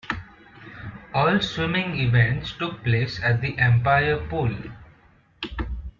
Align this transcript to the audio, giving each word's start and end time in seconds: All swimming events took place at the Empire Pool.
All 1.13 1.39
swimming 1.41 1.95
events 1.99 2.53
took 2.53 2.83
place 2.83 3.21
at 3.21 3.39
the 3.39 3.55
Empire 3.59 4.17
Pool. 4.27 4.57